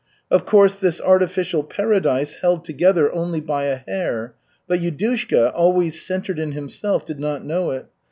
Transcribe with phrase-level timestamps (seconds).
[0.31, 4.33] Of course, this artificial paradise held together only by a hair;
[4.67, 7.85] but Yudushka, always centered in himself, did not know it.